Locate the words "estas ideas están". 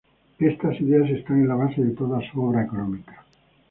0.39-1.41